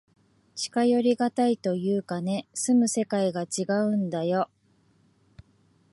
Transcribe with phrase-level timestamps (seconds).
[0.55, 4.49] 近寄りがたいというかね、住む世界がちがうんだよ。